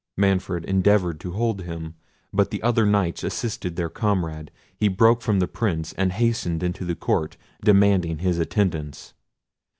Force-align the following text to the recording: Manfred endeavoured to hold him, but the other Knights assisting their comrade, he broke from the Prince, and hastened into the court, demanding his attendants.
Manfred 0.17 0.65
endeavoured 0.65 1.19
to 1.19 1.33
hold 1.33 1.61
him, 1.61 1.93
but 2.33 2.49
the 2.49 2.63
other 2.63 2.87
Knights 2.87 3.23
assisting 3.23 3.75
their 3.75 3.87
comrade, 3.87 4.49
he 4.75 4.87
broke 4.87 5.21
from 5.21 5.37
the 5.39 5.47
Prince, 5.47 5.93
and 5.93 6.13
hastened 6.13 6.63
into 6.63 6.85
the 6.85 6.95
court, 6.95 7.37
demanding 7.63 8.17
his 8.17 8.39
attendants. 8.39 9.13